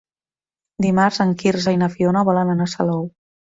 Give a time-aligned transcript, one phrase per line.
[0.85, 3.09] Dimarts en Quirze i na Fiona volen anar a Salou.